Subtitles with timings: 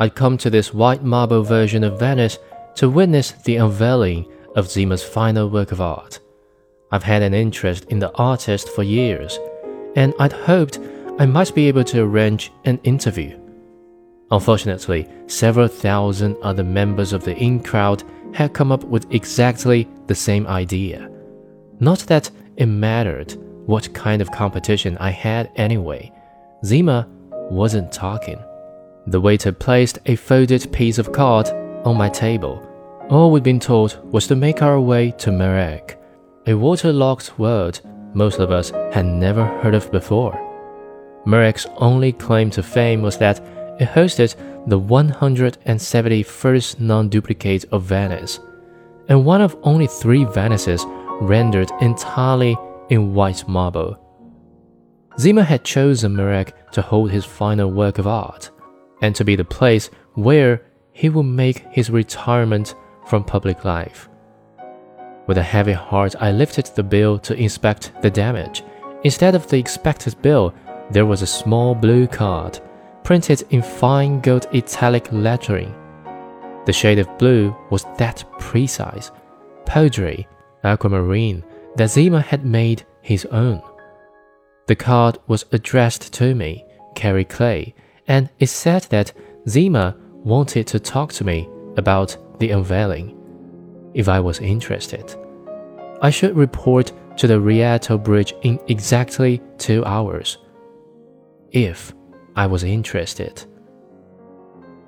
[0.00, 2.38] I'd come to this white marble version of Venice
[2.76, 4.26] to witness the unveiling
[4.56, 6.20] of Zima's final work of art.
[6.90, 9.38] I've had an interest in the artist for years,
[9.96, 10.78] and I'd hoped
[11.18, 13.38] I might be able to arrange an interview.
[14.30, 20.14] Unfortunately, several thousand other members of the in crowd had come up with exactly the
[20.14, 21.10] same idea.
[21.78, 23.36] Not that it mattered
[23.66, 26.10] what kind of competition I had anyway.
[26.64, 27.06] Zima
[27.50, 28.42] wasn't talking.
[29.06, 31.48] The waiter placed a folded piece of card
[31.84, 32.66] on my table.
[33.08, 35.96] All we'd been told was to make our way to Murjek,
[36.46, 37.80] a waterlogged word
[38.14, 40.38] most of us had never heard of before.
[41.26, 43.40] Murjek's only claim to fame was that
[43.80, 44.34] it hosted
[44.66, 48.40] the 171st non duplicate of Venice,
[49.08, 50.84] and one of only three Venices
[51.20, 52.56] rendered entirely
[52.90, 53.96] in white marble.
[55.18, 58.50] Zima had chosen Murjek to hold his final work of art,
[59.02, 60.62] and to be the place where
[60.92, 62.74] he would make his retirement
[63.06, 64.08] from public life.
[65.26, 68.62] With a heavy heart, I lifted the bill to inspect the damage.
[69.04, 70.54] Instead of the expected bill,
[70.90, 72.58] there was a small blue card,
[73.04, 75.74] printed in fine gold italic lettering.
[76.66, 79.10] The shade of blue was that precise,
[79.66, 80.28] powdery,
[80.64, 81.44] aquamarine
[81.76, 83.62] that Zima had made his own.
[84.66, 87.74] The card was addressed to me, Carrie Clay,
[88.10, 89.12] and it said that
[89.48, 93.16] Zima wanted to talk to me about the unveiling,
[93.94, 95.14] if I was interested.
[96.02, 100.38] I should report to the Rialto Bridge in exactly two hours,
[101.52, 101.94] if
[102.34, 103.44] I was interested.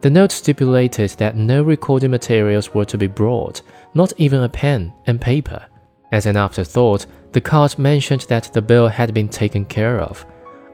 [0.00, 3.62] The note stipulated that no recording materials were to be brought,
[3.94, 5.64] not even a pen and paper.
[6.10, 10.26] As an afterthought, the card mentioned that the bill had been taken care of.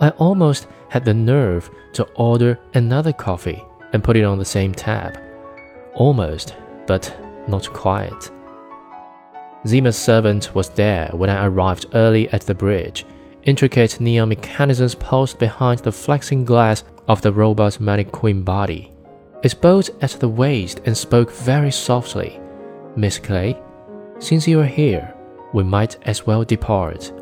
[0.00, 4.74] I almost had the nerve to order another coffee and put it on the same
[4.74, 5.18] tab.
[5.94, 6.54] Almost,
[6.86, 7.14] but
[7.48, 8.30] not quite.
[9.66, 13.06] Zima's servant was there when I arrived early at the bridge.
[13.44, 18.92] Intricate neon mechanisms pulsed behind the flexing glass of the robot mannequin body.
[19.42, 22.40] It bowed at the waist and spoke very softly.
[22.96, 23.56] Miss Clay,
[24.18, 25.14] since you are here,
[25.52, 27.12] we might as well depart.